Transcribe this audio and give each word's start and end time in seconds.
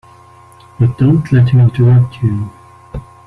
But 0.79 0.97
don't 0.97 1.31
let 1.31 1.49
him 1.49 1.59
interrupt 1.59 2.23
you. 2.23 2.49